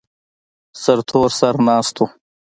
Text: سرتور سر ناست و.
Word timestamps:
سرتور 0.81 1.29
سر 1.39 1.55
ناست 1.67 1.95
و. 2.01 2.05